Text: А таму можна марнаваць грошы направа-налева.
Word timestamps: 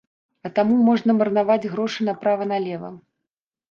А 0.47 0.49
таму 0.59 0.77
можна 0.87 1.17
марнаваць 1.19 1.61
грошы 1.77 2.11
направа-налева. 2.11 2.95